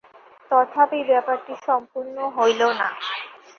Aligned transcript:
তথাপি 0.51 0.99
ব্যাপারটি 1.09 1.53
সম্পূর্ণ 1.67 2.15
হইল 2.37 2.61
না। 2.79 2.87